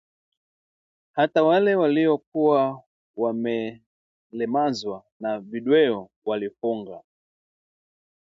[1.11, 2.83] Hata wale waliokuwa
[3.17, 7.01] wamelemazwa na ndweo walifunga